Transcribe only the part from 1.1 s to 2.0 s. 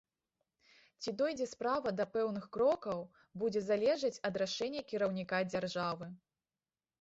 дойдзе справа